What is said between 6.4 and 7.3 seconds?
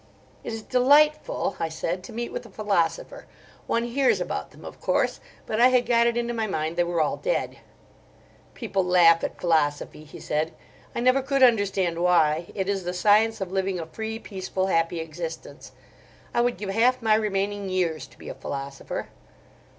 mind they were all